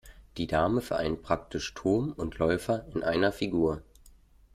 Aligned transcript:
Die 0.37 0.47
Dame 0.47 0.81
vereint 0.81 1.21
praktisch 1.21 1.75
Turm 1.75 2.11
und 2.13 2.39
Läufer 2.39 2.85
in 2.95 3.03
einer 3.03 3.31
Figur. 3.31 3.83